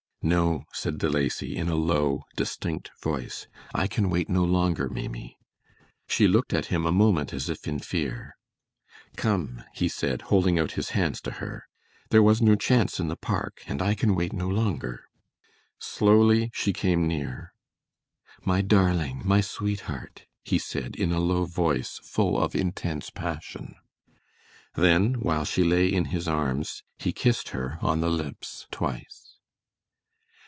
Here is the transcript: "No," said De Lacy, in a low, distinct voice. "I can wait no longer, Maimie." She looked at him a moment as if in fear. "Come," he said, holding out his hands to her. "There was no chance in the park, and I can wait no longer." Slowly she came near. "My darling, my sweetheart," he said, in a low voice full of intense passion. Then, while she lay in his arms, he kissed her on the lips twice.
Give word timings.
"No," 0.23 0.65
said 0.71 0.99
De 0.99 1.09
Lacy, 1.09 1.55
in 1.57 1.67
a 1.67 1.73
low, 1.73 2.25
distinct 2.35 2.91
voice. 3.01 3.47
"I 3.73 3.87
can 3.87 4.07
wait 4.07 4.29
no 4.29 4.43
longer, 4.43 4.87
Maimie." 4.87 5.39
She 6.07 6.27
looked 6.27 6.53
at 6.53 6.67
him 6.67 6.85
a 6.85 6.91
moment 6.91 7.33
as 7.33 7.49
if 7.49 7.67
in 7.67 7.79
fear. 7.79 8.35
"Come," 9.15 9.63
he 9.73 9.87
said, 9.87 10.21
holding 10.29 10.59
out 10.59 10.73
his 10.73 10.89
hands 10.91 11.21
to 11.21 11.31
her. 11.41 11.65
"There 12.11 12.21
was 12.21 12.39
no 12.39 12.53
chance 12.53 12.99
in 12.99 13.07
the 13.07 13.15
park, 13.15 13.63
and 13.65 13.81
I 13.81 13.95
can 13.95 14.13
wait 14.13 14.31
no 14.31 14.47
longer." 14.47 15.05
Slowly 15.79 16.51
she 16.53 16.71
came 16.71 17.07
near. 17.07 17.51
"My 18.45 18.61
darling, 18.61 19.23
my 19.25 19.41
sweetheart," 19.41 20.27
he 20.43 20.59
said, 20.59 20.95
in 20.97 21.11
a 21.11 21.19
low 21.19 21.45
voice 21.45 21.97
full 22.03 22.39
of 22.39 22.53
intense 22.53 23.09
passion. 23.09 23.73
Then, 24.75 25.15
while 25.15 25.45
she 25.45 25.63
lay 25.63 25.87
in 25.91 26.05
his 26.13 26.27
arms, 26.27 26.83
he 26.99 27.11
kissed 27.11 27.49
her 27.49 27.79
on 27.81 28.01
the 28.01 28.09
lips 28.11 28.67
twice. 28.69 29.29